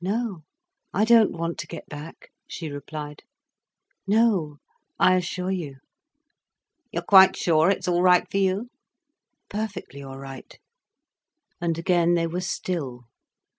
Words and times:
"No, 0.00 0.44
I 0.94 1.04
don't 1.04 1.32
want 1.32 1.58
to 1.58 1.66
get 1.66 1.90
back," 1.90 2.30
she 2.48 2.70
replied. 2.70 3.22
"No, 4.06 4.56
I 4.98 5.14
assure 5.16 5.50
you." 5.50 5.76
"You're 6.90 7.02
quite 7.02 7.36
sure 7.36 7.68
it's 7.68 7.86
all 7.86 8.00
right 8.00 8.24
for 8.30 8.38
you?" 8.38 8.70
"Perfectly 9.50 10.02
all 10.02 10.18
right." 10.18 10.58
And 11.60 11.76
again 11.76 12.14
they 12.14 12.26
were 12.26 12.40
still. 12.40 13.04